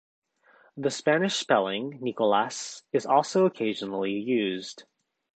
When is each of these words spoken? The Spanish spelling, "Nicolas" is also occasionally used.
The 0.77 0.89
Spanish 0.89 1.35
spelling, 1.35 1.99
"Nicolas" 2.01 2.83
is 2.91 3.05
also 3.05 3.45
occasionally 3.45 4.13
used. 4.13 4.85